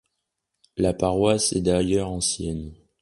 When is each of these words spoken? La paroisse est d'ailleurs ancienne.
La 0.77 0.95
paroisse 0.95 1.53
est 1.53 1.61
d'ailleurs 1.61 2.09
ancienne. 2.09 2.73